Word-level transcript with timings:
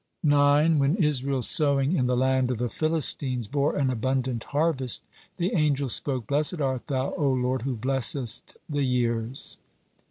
9. 0.23 0.79
When 0.79 0.95
Israel's 0.95 1.47
sowing 1.47 1.91
in 1.95 2.07
the 2.07 2.17
land 2.17 2.49
of 2.49 2.57
the 2.57 2.69
Philistines 2.69 3.47
bore 3.47 3.75
an 3.75 3.91
abundant 3.91 4.45
harvest, 4.45 5.03
the 5.37 5.53
angels 5.53 5.93
spoke: 5.93 6.25
"Blessed 6.25 6.59
art 6.59 6.87
Thou, 6.87 7.13
O 7.13 7.31
Lord, 7.31 7.61
who 7.61 7.75
blessest 7.75 8.57
the 8.67 8.83
years." 8.83 9.57